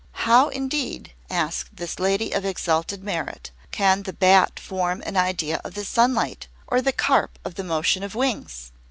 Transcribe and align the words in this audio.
"How, 0.25 0.49
indeed," 0.49 1.13
asked 1.29 1.75
this 1.77 1.99
lady 1.99 2.31
of 2.31 2.43
exalted 2.43 3.03
merit, 3.03 3.51
"can 3.69 4.01
the 4.01 4.13
bat 4.13 4.59
form 4.59 5.03
an 5.05 5.15
idea 5.15 5.61
of 5.63 5.75
the 5.75 5.85
sunlight, 5.85 6.47
or 6.65 6.81
the 6.81 6.91
carp 6.91 7.37
of 7.45 7.53
the 7.53 7.63
motion 7.63 8.01
of 8.01 8.15
wings? 8.15 8.71